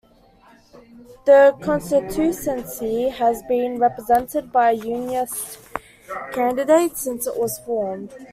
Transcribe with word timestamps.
The 1.25 1.55
constituency 1.61 3.09
has 3.09 3.43
been 3.43 3.77
represented 3.77 4.51
by 4.51 4.71
Unionist 4.71 5.59
candidates 6.33 7.03
since 7.03 7.27
it 7.27 7.39
was 7.39 7.59
formed. 7.59 8.11